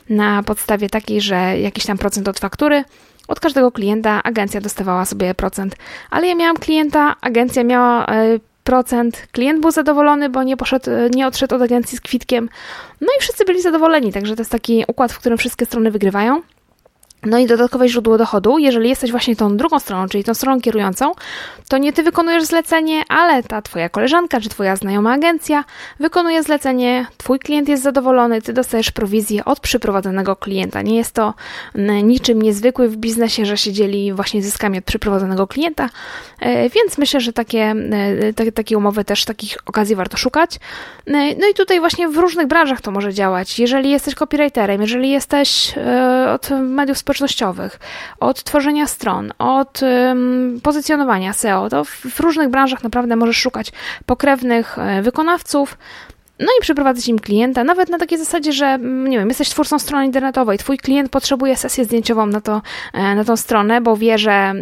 na 0.09 0.43
podstawie 0.43 0.89
takiej, 0.89 1.21
że 1.21 1.59
jakiś 1.59 1.85
tam 1.85 1.97
procent 1.97 2.27
od 2.27 2.39
faktury 2.39 2.83
od 3.31 3.39
każdego 3.39 3.71
klienta 3.71 4.23
agencja 4.23 4.61
dostawała 4.61 5.05
sobie 5.05 5.33
procent, 5.35 5.75
ale 6.09 6.27
ja 6.27 6.35
miałam 6.35 6.57
klienta, 6.57 7.15
agencja 7.21 7.63
miała 7.63 8.05
e, 8.05 8.39
procent, 8.63 9.27
klient 9.31 9.61
był 9.61 9.71
zadowolony, 9.71 10.29
bo 10.29 10.43
nie 10.43 10.57
poszedł, 10.57 10.91
e, 10.91 11.09
nie 11.09 11.27
odszedł 11.27 11.55
od 11.55 11.61
agencji 11.61 11.97
z 11.97 12.01
kwitkiem, 12.01 12.49
no 13.01 13.07
i 13.17 13.21
wszyscy 13.21 13.45
byli 13.45 13.61
zadowoleni, 13.61 14.13
także 14.13 14.35
to 14.35 14.41
jest 14.41 14.51
taki 14.51 14.83
układ, 14.87 15.11
w 15.11 15.19
którym 15.19 15.37
wszystkie 15.37 15.65
strony 15.65 15.91
wygrywają. 15.91 16.41
No 17.25 17.39
i 17.39 17.47
dodatkowe 17.47 17.89
źródło 17.89 18.17
dochodu, 18.17 18.57
jeżeli 18.57 18.89
jesteś 18.89 19.11
właśnie 19.11 19.35
tą 19.35 19.57
drugą 19.57 19.79
stroną, 19.79 20.07
czyli 20.07 20.23
tą 20.23 20.33
stroną 20.33 20.61
kierującą, 20.61 21.11
to 21.69 21.77
nie 21.77 21.93
ty 21.93 22.03
wykonujesz 22.03 22.43
zlecenie, 22.43 23.03
ale 23.09 23.43
ta 23.43 23.61
twoja 23.61 23.89
koleżanka 23.89 24.41
czy 24.41 24.49
twoja 24.49 24.75
znajoma 24.75 25.13
agencja 25.13 25.63
wykonuje 25.99 26.43
zlecenie, 26.43 27.07
twój 27.17 27.39
klient 27.39 27.69
jest 27.69 27.83
zadowolony, 27.83 28.41
ty 28.41 28.53
dostajesz 28.53 28.91
prowizję 28.91 29.45
od 29.45 29.59
przyprowadzonego 29.59 30.35
klienta. 30.35 30.81
Nie 30.81 30.95
jest 30.95 31.11
to 31.11 31.33
niczym 32.03 32.41
niezwykły 32.41 32.87
w 32.89 32.97
biznesie, 32.97 33.45
że 33.45 33.57
się 33.57 33.71
dzieli 33.71 34.13
właśnie 34.13 34.41
zyskami 34.41 34.77
od 34.77 34.83
przyprowadzonego 34.83 35.47
klienta, 35.47 35.89
e, 36.39 36.69
więc 36.69 36.97
myślę, 36.97 37.19
że 37.19 37.33
takie, 37.33 37.75
e, 38.37 38.51
takie 38.51 38.77
umowy 38.77 39.05
też 39.05 39.25
takich 39.25 39.57
okazji 39.65 39.95
warto 39.95 40.17
szukać. 40.17 40.55
E, 41.07 41.11
no 41.11 41.47
i 41.51 41.53
tutaj 41.53 41.79
właśnie 41.79 42.09
w 42.09 42.17
różnych 42.17 42.47
branżach 42.47 42.81
to 42.81 42.91
może 42.91 43.13
działać. 43.13 43.59
Jeżeli 43.59 43.89
jesteś 43.91 44.15
copywriterem, 44.15 44.81
jeżeli 44.81 45.09
jesteś 45.09 45.73
od 46.33 46.49
mediów 46.49 46.97
społecznościowych, 46.97 47.10
społecznościowych, 47.11 47.79
od 48.19 48.43
tworzenia 48.43 48.87
stron, 48.87 49.33
od 49.39 49.79
pozycjonowania 50.63 51.33
SEO, 51.33 51.69
to 51.69 51.83
w, 51.83 51.89
w 51.89 52.19
różnych 52.19 52.49
branżach 52.49 52.83
naprawdę 52.83 53.15
możesz 53.15 53.37
szukać 53.37 53.71
pokrewnych 54.05 54.79
e, 54.79 55.01
wykonawców, 55.01 55.77
no 56.41 56.47
i 56.59 56.61
przyprowadzać 56.61 57.07
im 57.07 57.19
klienta, 57.19 57.63
nawet 57.63 57.89
na 57.89 57.97
takiej 57.97 58.17
zasadzie, 58.17 58.53
że 58.53 58.65
mm, 58.65 59.07
nie 59.07 59.19
wiem, 59.19 59.27
jesteś 59.27 59.49
twórcą 59.49 59.79
strony 59.79 60.05
internetowej, 60.05 60.57
twój 60.57 60.77
klient 60.77 61.11
potrzebuje 61.11 61.57
sesję 61.57 61.85
zdjęciową 61.85 62.25
na, 62.25 62.41
to, 62.41 62.61
e, 62.93 63.15
na 63.15 63.23
tą 63.23 63.37
stronę, 63.37 63.81
bo 63.81 63.97
wie, 63.97 64.17
że 64.17 64.31
e, 64.31 64.53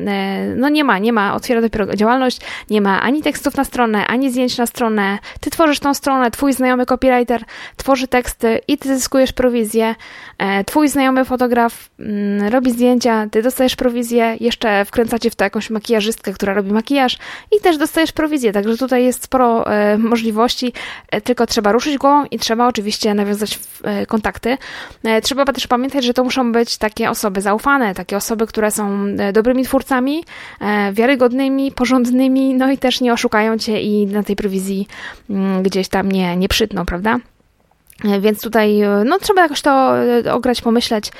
no 0.55 0.69
nie 0.69 0.83
ma, 0.83 0.97
nie 0.97 1.13
ma, 1.13 1.35
otwiera 1.35 1.61
dopiero 1.61 1.95
działalność, 1.95 2.41
nie 2.69 2.81
ma 2.81 3.01
ani 3.01 3.21
tekstów 3.21 3.55
na 3.55 3.63
stronę, 3.63 4.07
ani 4.07 4.31
zdjęć 4.31 4.57
na 4.57 4.65
stronę, 4.65 5.19
ty 5.39 5.49
tworzysz 5.49 5.79
tą 5.79 5.93
stronę, 5.93 6.31
twój 6.31 6.53
znajomy 6.53 6.85
copywriter 6.85 7.43
tworzy 7.77 8.07
teksty 8.07 8.59
i 8.67 8.77
ty 8.77 8.95
zyskujesz 8.95 9.33
prowizję, 9.33 9.95
e, 10.37 10.63
twój 10.63 10.87
znajomy 10.87 11.25
fotograf 11.25 11.89
mm, 11.99 12.47
robi 12.47 12.71
zdjęcia, 12.71 13.27
ty 13.31 13.41
dostajesz 13.41 13.75
prowizję, 13.75 14.37
jeszcze 14.39 14.85
wkręcacie 14.85 15.29
w 15.29 15.35
to 15.35 15.43
jakąś 15.43 15.69
makijażystkę, 15.69 16.33
która 16.33 16.53
robi 16.53 16.71
makijaż 16.71 17.17
i 17.57 17.61
też 17.61 17.77
dostajesz 17.77 18.11
prowizję, 18.11 18.51
także 18.51 18.77
tutaj 18.77 19.03
jest 19.03 19.23
sporo 19.23 19.65
możliwości, 19.97 20.73
tylko 21.23 21.45
trzeba 21.45 21.68
trzeba 21.69 21.73
ruszyć 21.73 21.97
głową 21.97 22.25
i 22.25 22.39
trzeba 22.39 22.67
oczywiście 22.67 23.13
nawiązać 23.13 23.59
e, 23.83 24.05
kontakty. 24.05 24.57
E, 25.03 25.21
trzeba 25.21 25.45
też 25.45 25.67
pamiętać, 25.67 26.03
że 26.03 26.13
to 26.13 26.23
muszą 26.23 26.51
być 26.51 26.77
takie 26.77 27.09
osoby 27.09 27.41
zaufane, 27.41 27.95
takie 27.95 28.17
osoby, 28.17 28.47
które 28.47 28.71
są 28.71 29.05
e, 29.19 29.33
dobrymi 29.33 29.63
twórcami, 29.63 30.23
wiarygodnymi, 30.91 31.71
porządnymi, 31.71 32.53
no 32.53 32.71
i 32.71 32.77
też 32.77 33.01
nie 33.01 33.13
oszukają 33.13 33.57
cię 33.57 33.81
i 33.81 34.07
na 34.07 34.23
tej 34.23 34.35
prowizji 34.35 34.87
mm, 35.29 35.63
gdzieś 35.63 35.87
tam 35.87 36.11
nie, 36.11 36.37
nie 36.37 36.47
przytną, 36.47 36.85
prawda? 36.85 37.17
Więc 38.19 38.41
tutaj 38.41 38.81
no, 39.05 39.19
trzeba 39.19 39.41
jakoś 39.41 39.61
to 39.61 39.93
ograć, 40.31 40.61
pomyśleć 40.61 41.11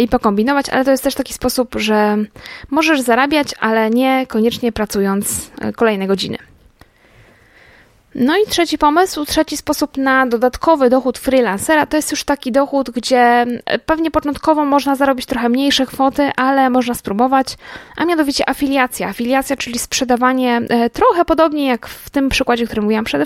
i 0.00 0.08
pokombinować, 0.08 0.68
ale 0.68 0.84
to 0.84 0.90
jest 0.90 1.04
też 1.04 1.14
taki 1.14 1.34
sposób, 1.34 1.74
że 1.78 2.16
możesz 2.70 3.00
zarabiać, 3.00 3.54
ale 3.60 3.90
nie 3.90 4.26
koniecznie 4.28 4.72
pracując 4.72 5.50
kolejne 5.76 6.06
godziny. 6.06 6.38
No 8.18 8.36
i 8.36 8.46
trzeci 8.46 8.78
pomysł, 8.78 9.24
trzeci 9.24 9.56
sposób 9.56 9.96
na 9.96 10.26
dodatkowy 10.26 10.90
dochód 10.90 11.18
freelancera 11.18 11.86
to 11.86 11.96
jest 11.96 12.10
już 12.10 12.24
taki 12.24 12.52
dochód, 12.52 12.90
gdzie 12.90 13.46
e, 13.66 13.78
pewnie 13.78 14.10
początkowo 14.10 14.64
można 14.64 14.96
zarobić 14.96 15.26
trochę 15.26 15.48
mniejsze 15.48 15.86
kwoty, 15.86 16.30
ale 16.36 16.70
można 16.70 16.94
spróbować, 16.94 17.56
a 17.96 18.04
mianowicie 18.04 18.48
afiliacja. 18.48 19.08
Afiliacja, 19.08 19.56
czyli 19.56 19.78
sprzedawanie 19.78 20.60
e, 20.68 20.90
trochę 20.90 21.24
podobnie 21.24 21.66
jak 21.66 21.86
w 21.86 22.10
tym 22.10 22.28
przykładzie, 22.28 22.66
który 22.66 22.82
mówiłam 22.82 23.04
przed, 23.04 23.22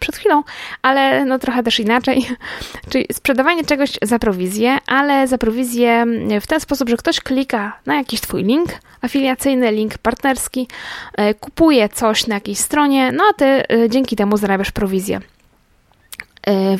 przed 0.00 0.16
chwilą, 0.16 0.42
ale 0.82 1.24
no 1.24 1.38
trochę 1.38 1.62
też 1.62 1.80
inaczej. 1.80 2.26
Czyli 2.90 3.06
sprzedawanie 3.12 3.64
czegoś 3.64 3.98
za 4.02 4.18
prowizję, 4.18 4.78
ale 4.86 5.28
za 5.28 5.38
prowizję 5.38 6.06
w 6.40 6.46
ten 6.46 6.60
sposób, 6.60 6.88
że 6.88 6.96
ktoś 6.96 7.20
klika 7.20 7.80
na 7.86 7.94
jakiś 7.94 8.20
twój 8.20 8.44
link 8.44 8.68
afiliacyjny, 9.02 9.72
link 9.72 9.98
partnerski, 9.98 10.68
e, 11.16 11.34
kupuje 11.34 11.88
coś 11.88 12.26
na 12.26 12.34
jakiejś 12.34 12.58
stronie, 12.58 13.12
no 13.12 13.24
a 13.30 13.34
ty 13.34 13.62
dzięki 13.88 14.16
temu 14.16 14.31
zarabiasz 14.36 14.70
prowizję. 14.70 15.20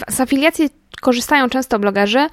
Z 0.08 0.20
afiliacji 0.20 0.70
korzystają 1.00 1.48
często 1.48 1.78
blogerzy, 1.78 2.28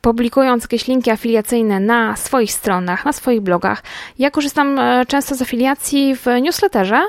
publikując 0.00 0.62
jakieś 0.62 0.86
linki 0.86 1.10
afiliacyjne 1.10 1.80
na 1.80 2.16
swoich 2.16 2.52
stronach, 2.52 3.04
na 3.04 3.12
swoich 3.12 3.40
blogach. 3.40 3.82
Ja 4.18 4.30
korzystam 4.30 4.78
e, 4.78 5.06
często 5.06 5.34
z 5.34 5.42
afiliacji 5.42 6.16
w 6.16 6.26
newsletterze, 6.42 7.02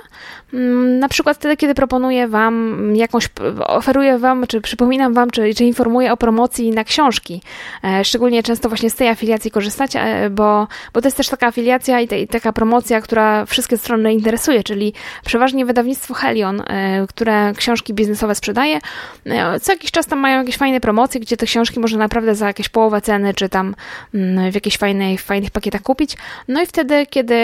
na 1.00 1.10
przykład 1.10 1.38
wtedy, 1.38 1.58
kiedy 1.58 1.76
proponuję 1.76 2.28
Wam 2.28 2.96
jakąś, 2.96 3.30
oferuję 3.60 4.18
Wam, 4.18 4.48
czy 4.48 4.62
przypominam 4.62 5.14
Wam, 5.14 5.32
czy, 5.32 5.54
czy 5.54 5.64
informuję 5.66 6.14
o 6.14 6.18
promocji 6.18 6.72
na 6.72 6.84
książki. 6.84 7.42
E, 7.84 8.04
szczególnie 8.06 8.44
często 8.44 8.70
właśnie 8.70 8.90
z 8.90 8.96
tej 8.96 9.10
afiliacji 9.10 9.52
korzystać, 9.52 9.96
e, 9.96 10.30
bo, 10.30 10.68
bo 10.94 11.02
to 11.02 11.08
jest 11.08 11.18
też 11.18 11.30
taka 11.30 11.48
afiliacja 11.48 12.02
i, 12.02 12.08
te, 12.08 12.20
i 12.20 12.28
taka 12.28 12.54
promocja, 12.54 13.02
która 13.02 13.46
wszystkie 13.46 13.78
strony 13.78 14.14
interesuje, 14.14 14.64
czyli 14.64 14.94
przeważnie 15.26 15.66
wydawnictwo 15.66 16.14
Helion, 16.14 16.62
e, 16.62 17.08
które 17.08 17.54
książki 17.58 17.94
biznesowe 17.94 18.36
sprzedaje. 18.36 18.80
Co 19.62 19.72
jakiś 19.72 19.92
czas 19.92 20.08
tam 20.08 20.20
mają 20.20 20.40
jakieś 20.40 20.58
fajne 20.58 20.80
promocje, 20.80 21.22
gdzie 21.22 21.38
te 21.38 21.46
książki 21.46 21.80
można 21.80 22.00
naprawdę 22.00 22.36
za 22.36 22.48
jakieś 22.48 22.70
połowę 22.70 23.02
ceny, 23.02 23.34
czy 23.34 23.50
tam 23.50 23.76
mm, 24.14 24.52
w 24.52 24.56
jakichś 24.56 24.78
fajnych, 24.78 25.22
fajnych 25.22 25.52
pakietach 25.52 25.82
kupić. 25.82 26.18
No 26.48 26.62
i 26.62 26.66
wtedy, 26.66 27.06
kiedy 27.06 27.36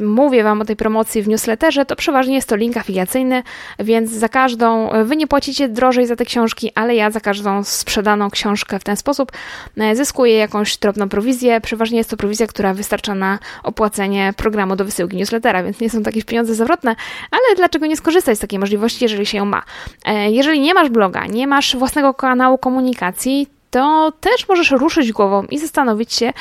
mówię 0.00 0.44
Wam 0.44 0.60
o 0.60 0.64
tej 0.64 0.76
promocji 0.76 1.22
w 1.22 1.28
newsletterze, 1.28 1.84
to 1.84 1.96
przeważnie 1.96 2.34
jest 2.44 2.48
to 2.50 2.56
link 2.56 2.76
afiliacyjny, 2.76 3.42
więc 3.78 4.10
za 4.10 4.28
każdą, 4.28 4.90
wy 5.04 5.16
nie 5.16 5.26
płacicie 5.26 5.68
drożej 5.68 6.06
za 6.06 6.16
te 6.16 6.24
książki, 6.24 6.70
ale 6.74 6.94
ja 6.94 7.10
za 7.10 7.20
każdą 7.20 7.64
sprzedaną 7.64 8.30
książkę 8.30 8.78
w 8.78 8.84
ten 8.84 8.96
sposób 8.96 9.32
e, 9.76 9.96
zyskuję 9.96 10.36
jakąś 10.36 10.76
drobną 10.76 11.08
prowizję. 11.08 11.60
Przeważnie 11.60 11.98
jest 11.98 12.10
to 12.10 12.16
prowizja, 12.16 12.46
która 12.46 12.74
wystarcza 12.74 13.14
na 13.14 13.38
opłacenie 13.62 14.34
programu 14.36 14.76
do 14.76 14.84
wysyłki 14.84 15.16
newslettera, 15.16 15.62
więc 15.62 15.80
nie 15.80 15.90
są 15.90 16.02
to 16.02 16.08
jakieś 16.08 16.24
pieniądze 16.24 16.54
zawrotne, 16.54 16.96
ale 17.30 17.56
dlaczego 17.56 17.86
nie 17.86 17.96
skorzystać 17.96 18.36
z 18.36 18.40
takiej 18.40 18.58
możliwości, 18.58 19.04
jeżeli 19.04 19.26
się 19.26 19.38
ją 19.38 19.44
ma? 19.44 19.62
E, 20.04 20.30
jeżeli 20.30 20.60
nie 20.60 20.74
masz 20.74 20.88
bloga, 20.88 21.26
nie 21.26 21.46
masz 21.46 21.76
własnego 21.76 22.14
kanału 22.14 22.58
komunikacji, 22.58 23.48
to 23.74 24.12
też 24.20 24.48
możesz 24.48 24.70
ruszyć 24.70 25.12
głową 25.12 25.44
i 25.50 25.58
zastanowić 25.58 26.12
się, 26.12 26.32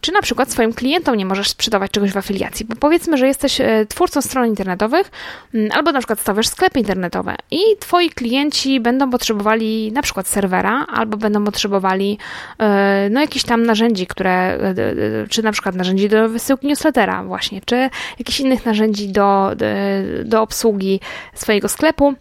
czy 0.00 0.12
na 0.12 0.22
przykład 0.22 0.50
swoim 0.50 0.72
klientom 0.72 1.14
nie 1.14 1.26
możesz 1.26 1.48
sprzedawać 1.48 1.90
czegoś 1.90 2.12
w 2.12 2.16
afiliacji. 2.16 2.66
Bo 2.66 2.76
powiedzmy, 2.76 3.16
że 3.16 3.26
jesteś 3.26 3.60
e, 3.60 3.86
twórcą 3.88 4.22
stron 4.22 4.46
internetowych 4.46 5.10
mm, 5.54 5.70
albo 5.72 5.92
na 5.92 5.98
przykład 5.98 6.20
stawiasz 6.20 6.48
sklepy 6.48 6.78
internetowe 6.78 7.36
i 7.50 7.60
twoi 7.80 8.10
klienci 8.10 8.80
będą 8.80 9.10
potrzebowali 9.10 9.92
na 9.92 10.02
przykład 10.02 10.28
serwera 10.28 10.86
albo 10.86 11.16
będą 11.16 11.44
potrzebowali 11.44 12.18
e, 12.58 13.08
no 13.10 13.20
jakichś 13.20 13.44
tam 13.44 13.62
narzędzi, 13.62 14.06
które, 14.06 14.32
e, 14.32 14.74
czy 15.28 15.42
na 15.42 15.52
przykład 15.52 15.74
narzędzi 15.74 16.08
do 16.08 16.28
wysyłki 16.28 16.66
newslettera 16.66 17.24
właśnie, 17.24 17.60
czy 17.64 17.90
jakichś 18.18 18.40
innych 18.40 18.66
narzędzi 18.66 19.08
do, 19.08 19.50
do, 19.56 19.66
do 20.24 20.42
obsługi 20.42 21.00
swojego 21.34 21.68
sklepu. 21.68 22.14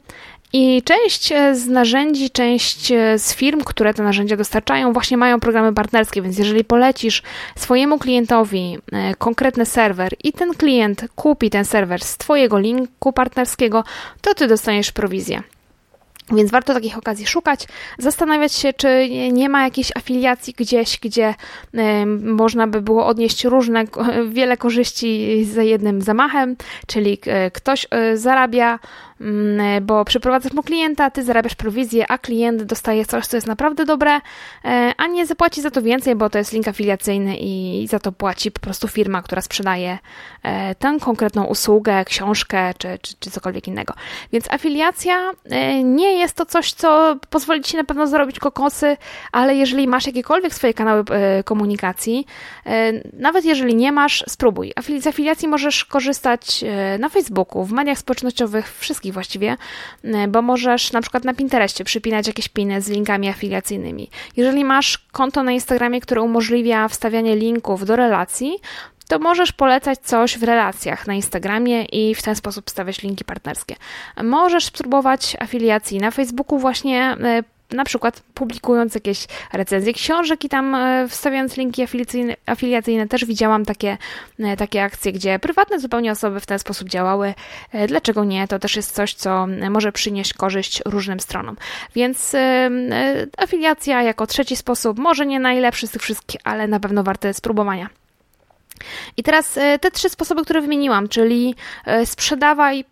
I 0.54 0.82
część 0.84 1.32
e, 1.32 1.56
z 1.56 1.68
narzędzi, 1.68 2.30
część 2.30 2.92
e, 2.92 3.20
z 3.20 3.36
firm, 3.36 3.64
które 3.64 3.94
te 3.94 4.04
narzędzia 4.04 4.38
dostarczają, 4.38 4.94
właśnie 4.94 5.18
mają 5.18 5.40
programy 5.40 5.74
partnerskie, 5.74 6.22
więc 6.22 6.38
jeżeli 6.38 6.64
polecisz 6.64 7.24
swojemu 7.56 8.00
klientowi 8.00 8.78
e, 8.92 9.16
konkretny 9.16 9.66
serwer 9.66 10.12
i 10.24 10.34
ten 10.34 10.54
klient 10.54 11.06
kupi 11.16 11.50
ten 11.50 11.66
serwer 11.66 12.02
z 12.04 12.18
Twojego 12.18 12.60
linku 12.60 13.14
partnerskiego, 13.14 13.84
to 14.22 14.34
Ty 14.34 14.48
dostaniesz 14.48 14.92
prowizję. 14.92 15.44
Więc 16.32 16.52
warto 16.52 16.74
takich 16.74 16.98
okazji 16.98 17.28
szukać, 17.28 17.68
zastanawiać 17.98 18.54
się, 18.54 18.74
czy 18.74 19.10
nie 19.32 19.50
ma 19.50 19.64
jakiejś 19.64 19.92
afiliacji 19.96 20.54
gdzieś, 20.58 21.00
gdzie 21.00 21.36
można 22.24 22.68
by 22.68 22.82
było 22.82 23.06
odnieść 23.06 23.46
różne, 23.46 23.84
wiele 24.30 24.58
korzyści 24.58 25.46
za 25.46 25.64
jednym 25.64 26.02
zamachem, 26.02 26.56
czyli 26.88 27.18
ktoś 27.54 27.88
zarabia 28.16 28.80
bo 29.82 30.06
przyprowadzasz 30.06 30.54
mu 30.54 30.64
klienta, 30.64 31.10
ty 31.10 31.24
zarabiasz 31.24 31.56
prowizję, 31.56 32.12
a 32.12 32.18
klient 32.18 32.64
dostaje 32.64 33.06
coś, 33.06 33.28
co 33.28 33.38
jest 33.38 33.48
naprawdę 33.48 33.86
dobre, 33.86 34.22
e, 34.66 34.94
a 34.98 35.08
nie 35.08 35.26
zapłaci 35.26 35.62
za 35.62 35.72
to 35.72 35.82
więcej, 35.82 36.16
bo 36.16 36.30
to 36.30 36.38
jest 36.38 36.54
link 36.54 36.68
afiliacyjny 36.68 37.38
i 37.38 37.88
za 37.90 38.00
to 38.00 38.12
płaci 38.12 38.52
po 38.52 38.60
prostu 38.60 38.88
firma, 38.88 39.22
która 39.22 39.42
sprzedaje 39.42 39.98
e, 40.44 40.76
tę 40.76 40.98
konkretną 41.02 41.44
usługę, 41.44 42.06
książkę 42.06 42.74
czy, 42.78 43.00
czy, 43.02 43.14
czy 43.20 43.32
cokolwiek 43.32 43.68
innego. 43.68 43.94
Więc 44.34 44.52
afiliacja 44.52 45.32
nie 45.84 46.14
jest 46.14 46.36
to 46.36 46.46
coś, 46.46 46.74
co 46.74 47.16
pozwoli 47.30 47.62
ci 47.62 47.78
na 47.78 47.84
pewno 47.84 48.08
zarobić 48.08 48.40
kokosy, 48.40 48.98
ale 49.32 49.56
jeżeli 49.56 49.88
masz 49.88 50.08
jakiekolwiek 50.08 50.54
swoje 50.54 50.74
kanały 50.74 51.04
komunikacji, 51.46 52.26
nawet 53.14 53.46
jeżeli 53.46 53.76
nie 53.76 53.92
masz, 53.92 54.24
spróbuj. 54.28 54.74
Z 55.00 55.08
afiliacji 55.08 55.48
możesz 55.48 55.86
korzystać 55.86 56.64
e, 56.64 56.98
na 56.98 57.10
Facebooku, 57.10 57.66
w 57.66 57.72
mediach 57.72 57.98
społecznościowych, 57.98 58.78
wszystkich 58.78 59.11
właściwie, 59.12 59.58
e, 60.04 60.28
bo 60.28 60.42
możesz 60.42 60.92
na 60.92 61.02
przykład 61.02 61.24
na 61.24 61.34
Pinterestie 61.34 61.84
przypinać 61.84 62.28
jakieś 62.28 62.50
piny 62.50 62.82
z 62.82 62.90
linkami 62.90 63.30
afiliacyjnymi. 63.30 64.10
Jeżeli 64.38 64.66
masz 64.66 64.98
konto 65.12 65.44
na 65.44 65.52
Instagramie, 65.52 66.02
które 66.02 66.22
umożliwia 66.22 66.88
wstawianie 66.88 67.36
linków 67.36 67.86
do 67.86 67.96
relacji, 67.96 68.60
to 69.08 69.20
możesz 69.20 69.52
polecać 69.52 70.00
coś 70.00 70.38
w 70.38 70.44
relacjach 70.44 71.08
na 71.08 71.14
Instagramie 71.14 71.84
i 71.84 72.16
w 72.16 72.22
ten 72.22 72.36
sposób 72.36 72.70
stawiać 72.70 73.02
linki 73.02 73.26
partnerskie. 73.26 73.76
Możesz 74.24 74.66
spróbować 74.66 75.38
afiliacji 75.40 75.98
na 75.98 76.12
Facebooku 76.12 76.60
właśnie 76.60 77.02
e, 77.02 77.44
na 77.74 77.84
przykład 77.84 78.22
publikując 78.34 78.96
jakieś 78.96 79.28
recenzje 79.54 79.94
książek 79.94 80.46
i 80.46 80.50
tam 80.50 80.76
e, 80.76 81.08
wstawiając 81.08 81.58
linki 81.58 81.84
afiliacyjne, 81.84 82.36
afiliacyjne 82.46 83.08
też 83.08 83.26
widziałam 83.26 83.66
takie, 83.66 83.98
e, 84.40 84.58
takie 84.58 84.84
akcje, 84.84 85.12
gdzie 85.12 85.40
prywatne 85.40 85.80
zupełnie 85.80 86.12
osoby 86.12 86.40
w 86.40 86.46
ten 86.46 86.60
sposób 86.60 86.90
działały. 86.90 87.34
E, 87.72 87.88
dlaczego 87.88 88.24
nie? 88.24 88.48
To 88.48 88.60
też 88.60 88.76
jest 88.76 88.96
coś, 88.96 89.14
co 89.14 89.48
może 89.70 89.92
przynieść 89.92 90.34
korzyść 90.34 90.82
różnym 90.86 91.20
stronom. 91.20 91.58
Więc 91.96 92.36
afiliacja 93.38 94.04
jako 94.04 94.28
trzeci 94.28 94.56
sposób, 94.56 95.00
może 95.00 95.26
nie 95.26 95.40
najlepszy 95.40 95.88
z 95.88 95.92
tych 95.92 96.02
wszystkich, 96.02 96.42
ale 96.44 96.68
na 96.68 96.80
pewno 96.80 97.04
warte 97.04 97.34
spróbowania. 97.34 97.90
I 99.18 99.24
teraz 99.24 99.60
te 99.82 99.92
trzy 99.92 100.10
sposoby, 100.10 100.44
które 100.44 100.62
wymieniłam, 100.62 101.08
czyli 101.08 101.56
sprzedawaj 102.06 102.86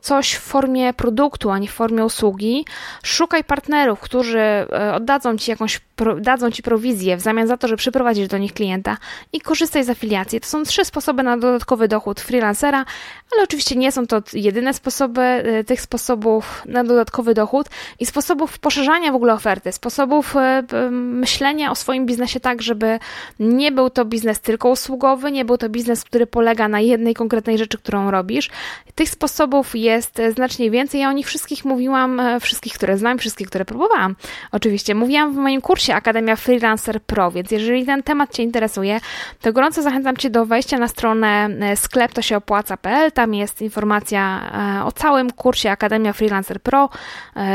coś 0.00 0.32
w 0.32 0.40
formie 0.40 0.94
produktu, 0.94 1.50
a 1.50 1.58
nie 1.58 1.68
w 1.68 1.72
formie 1.72 2.04
usługi. 2.04 2.64
Szukaj 3.02 3.44
partnerów, 3.44 4.00
którzy 4.00 4.38
e, 4.38 4.94
oddadzą 4.94 5.36
ci 5.36 5.50
jakąś, 5.50 5.80
dadzą 6.20 6.50
ci 6.50 6.62
prowizję 6.62 7.16
w 7.16 7.20
zamian 7.20 7.46
za 7.46 7.56
to, 7.56 7.68
że 7.68 7.76
przyprowadzisz 7.76 8.28
do 8.28 8.38
nich 8.38 8.52
klienta 8.52 8.96
i 9.32 9.40
korzystaj 9.40 9.84
z 9.84 9.90
afiliacji. 9.90 10.40
To 10.40 10.46
są 10.46 10.62
trzy 10.62 10.84
sposoby 10.84 11.22
na 11.22 11.36
dodatkowy 11.36 11.88
dochód 11.88 12.20
freelancera, 12.20 12.84
ale 13.32 13.42
oczywiście 13.42 13.76
nie 13.76 13.92
są 13.92 14.06
to 14.06 14.22
jedyne 14.32 14.74
sposoby 14.74 15.20
e, 15.20 15.64
tych 15.64 15.80
sposobów 15.80 16.62
na 16.66 16.84
dodatkowy 16.84 17.34
dochód 17.34 17.66
i 18.00 18.06
sposobów 18.06 18.58
poszerzania 18.58 19.12
w 19.12 19.14
ogóle 19.14 19.34
oferty, 19.34 19.72
sposobów 19.72 20.36
e, 20.36 20.62
myślenia 20.90 21.70
o 21.70 21.74
swoim 21.74 22.06
biznesie 22.06 22.40
tak, 22.40 22.62
żeby 22.62 22.98
nie 23.40 23.72
był 23.72 23.90
to 23.90 24.04
biznes 24.04 24.40
tylko 24.40 24.68
usługowy, 24.68 25.32
nie 25.32 25.44
był 25.44 25.58
to 25.58 25.68
biznes, 25.68 26.04
który 26.04 26.26
polega 26.26 26.68
na 26.68 26.80
jednej 26.80 27.14
konkretnej 27.14 27.58
rzeczy, 27.58 27.78
którą 27.78 28.10
robisz. 28.10 28.50
Tych 28.94 29.08
sposobów 29.08 29.53
jest 29.74 30.20
znacznie 30.34 30.70
więcej. 30.70 31.00
Ja 31.00 31.08
o 31.08 31.12
nich 31.12 31.26
wszystkich 31.26 31.64
mówiłam, 31.64 32.20
e, 32.20 32.40
wszystkich, 32.40 32.72
które 32.74 32.98
znam, 32.98 33.18
wszystkich, 33.18 33.48
które 33.48 33.64
próbowałam. 33.64 34.16
Oczywiście 34.52 34.94
mówiłam 34.94 35.32
w 35.32 35.36
moim 35.36 35.60
kursie 35.60 35.94
Akademia 35.94 36.36
Freelancer 36.36 37.02
Pro, 37.02 37.30
więc 37.30 37.50
jeżeli 37.50 37.86
ten 37.86 38.02
temat 38.02 38.34
Cię 38.34 38.42
interesuje, 38.42 39.00
to 39.40 39.52
gorąco 39.52 39.82
zachęcam 39.82 40.16
Cię 40.16 40.30
do 40.30 40.46
wejścia 40.46 40.78
na 40.78 40.88
stronę 40.88 41.48
e, 41.60 41.76
sklep 41.76 42.12
to 42.12 42.22
się 42.22 42.36
opłaca.pl. 42.36 43.12
Tam 43.12 43.34
jest 43.34 43.62
informacja 43.62 44.50
e, 44.80 44.84
o 44.84 44.92
całym 44.92 45.30
kursie 45.30 45.70
Akademia 45.70 46.12
Freelancer 46.12 46.60
Pro. 46.60 46.88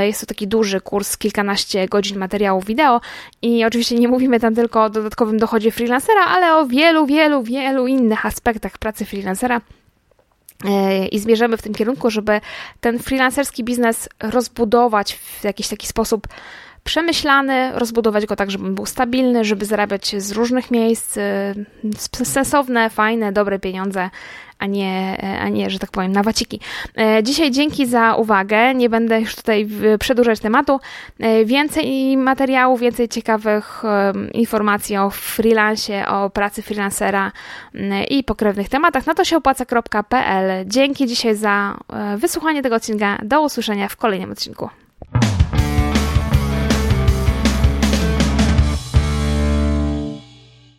Jest 0.02 0.22
to 0.22 0.26
taki 0.26 0.48
duży 0.48 0.82
kurs, 0.82 1.18
kilkanaście 1.18 1.88
godzin 1.88 2.18
materiałów 2.18 2.66
wideo 2.66 3.02
i 3.42 3.66
oczywiście 3.66 3.96
nie 3.96 4.08
mówimy 4.08 4.40
tam 4.40 4.56
tylko 4.56 4.84
o 4.84 4.90
dodatkowym 4.90 5.38
dochodzie 5.38 5.72
freelancera, 5.72 6.26
ale 6.26 6.56
o 6.56 6.66
wielu, 6.66 7.06
wielu, 7.06 7.44
wielu 7.44 7.88
innych 7.88 8.26
aspektach 8.26 8.78
pracy 8.78 9.06
freelancera. 9.06 9.62
E, 10.66 11.08
i 11.08 11.20
zmierzamy 11.20 11.58
w 11.58 11.62
tym 11.62 11.74
kierunku, 11.74 12.10
żeby 12.10 12.42
ten 12.82 13.00
freelancerski 13.00 13.64
biznes 13.64 14.10
rozbudować 14.20 15.16
w 15.16 15.44
jakiś 15.44 15.68
taki 15.68 15.88
sposób 15.88 16.28
przemyślany, 16.84 17.72
rozbudować 17.74 18.26
go 18.26 18.36
tak, 18.36 18.52
żeby 18.52 18.70
był 18.70 18.86
stabilny, 18.86 19.46
żeby 19.46 19.66
zarabiać 19.66 20.16
z 20.18 20.32
różnych 20.32 20.72
miejsc 20.72 21.18
e, 21.18 21.54
sensowne, 22.24 22.90
fajne, 22.90 23.32
dobre 23.32 23.60
pieniądze, 23.60 24.10
a 24.60 24.66
nie, 24.66 25.18
a 25.42 25.50
nie, 25.50 25.70
że 25.70 25.80
tak 25.80 25.92
powiem, 25.92 26.12
na 26.12 26.24
waciki. 26.24 26.60
E, 26.98 27.24
dzisiaj 27.24 27.52
dzięki 27.52 27.86
za 27.86 28.16
uwagę. 28.16 28.74
Nie 28.76 28.90
będę 28.90 29.22
już 29.22 29.36
tutaj 29.36 29.68
przedłużać 30.00 30.40
tematu. 30.40 30.80
E, 31.20 31.46
więcej 31.46 32.18
materiałów, 32.18 32.80
więcej 32.80 33.10
ciekawych 33.10 33.84
informacji 34.34 34.98
o 34.98 35.10
freelancie, 35.10 36.08
o 36.08 36.30
pracy 36.30 36.62
freelancera 36.62 37.32
i 38.10 38.24
pokrewnych 38.24 38.70
tematach 38.70 39.08
na 39.08 39.16
to 39.16 39.26
się 39.26 39.38
opłaca.pl. 39.38 40.68
Dzięki 40.68 41.08
dzisiaj 41.08 41.36
za 41.36 41.78
wysłuchanie 42.18 42.62
tego 42.62 42.76
odcinka. 42.76 43.18
Do 43.24 43.42
usłyszenia 43.42 43.88
w 43.88 43.96
kolejnym 43.96 44.32
odcinku. 44.32 44.70